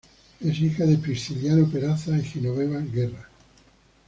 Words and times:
Es 0.39 0.59
hija 0.59 0.87
de 0.87 0.97
Prisciliano 0.97 1.67
Peraza 1.69 2.17
y 2.17 2.23
Genoveva 2.23 2.79
Guerra. 2.79 3.29